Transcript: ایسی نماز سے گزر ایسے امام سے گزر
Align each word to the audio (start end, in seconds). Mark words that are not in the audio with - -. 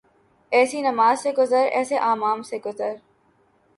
ایسی 0.51 0.81
نماز 0.81 1.21
سے 1.23 1.31
گزر 1.37 1.67
ایسے 1.71 1.97
امام 2.03 2.41
سے 2.41 2.57
گزر 2.65 2.93